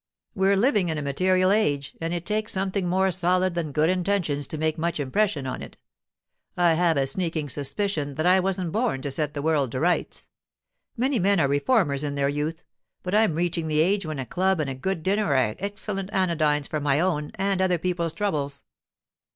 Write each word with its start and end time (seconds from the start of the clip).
We're 0.33 0.55
living 0.55 0.89
in 0.89 0.97
a 0.97 1.01
material 1.03 1.51
age, 1.51 1.95
and 2.01 2.11
it 2.11 2.25
takes 2.25 2.51
something 2.51 2.87
more 2.89 3.11
solid 3.11 3.53
than 3.53 3.71
good 3.71 3.87
intentions 3.87 4.47
to 4.47 4.57
make 4.57 4.79
much 4.79 4.99
impression 4.99 5.45
on 5.45 5.61
it. 5.61 5.77
I 6.57 6.73
have 6.73 6.97
a 6.97 7.05
sneaking 7.05 7.49
suspicion 7.49 8.15
that 8.15 8.25
I 8.25 8.39
wasn't 8.39 8.71
born 8.71 9.03
to 9.03 9.11
set 9.11 9.35
the 9.35 9.43
world 9.43 9.71
to 9.73 9.79
rights. 9.79 10.27
Many 10.97 11.19
men 11.19 11.39
are 11.39 11.47
reformers 11.47 12.03
in 12.03 12.15
their 12.15 12.29
youth, 12.29 12.63
but 13.03 13.13
I'm 13.13 13.35
reaching 13.35 13.67
the 13.67 13.79
age 13.81 14.03
when 14.03 14.17
a 14.17 14.25
club 14.25 14.59
and 14.59 14.71
a 14.71 14.73
good 14.73 15.03
dinner 15.03 15.35
are 15.35 15.55
excellent 15.59 16.09
anodynes 16.09 16.67
for 16.67 16.79
my 16.79 16.99
own 16.99 17.29
and 17.35 17.61
other 17.61 17.77
people's 17.77 18.13
troubles. 18.13 18.63